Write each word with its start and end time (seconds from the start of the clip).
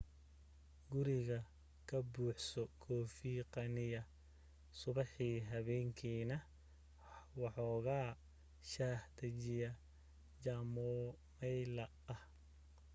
guriga 0.91 1.37
ka 1.87 1.97
buuxso 2.13 2.61
kafee 2.83 3.41
qaniya 3.53 4.01
subaxii 4.79 5.37
habeenkiina 5.49 6.35
waxooga 7.41 7.97
shaah 8.71 9.01
dajiye 9.17 9.69
jamomayla 10.43 11.85
ah 12.13 12.21